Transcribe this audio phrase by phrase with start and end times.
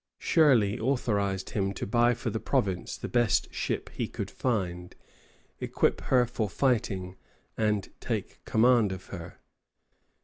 [0.17, 4.95] Shirley authorized him to buy for the province the best ship he could find,
[5.59, 7.17] equip her for fighting,
[7.55, 9.37] and take command of her.